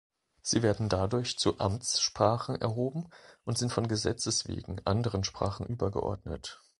[0.41, 3.11] Sie werden dadurch zu Amtssprachen erhoben
[3.45, 6.59] und sind von Gesetzes wegen anderen Sprachen übergeordnet.